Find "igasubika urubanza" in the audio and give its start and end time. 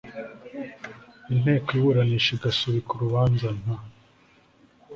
2.33-3.47